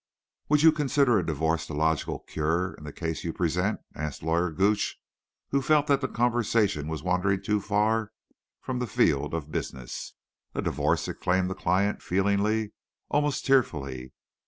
[0.49, 4.49] "Would you consider a divorce the logical cure in the case you present?" asked Lawyer
[4.49, 4.97] Gooch,
[5.51, 8.11] who felt that the conversation was wandering too far
[8.61, 10.15] from the field of business.
[10.55, 14.11] "A divorce!" exclaimed the client, feelingly—almost tearfully.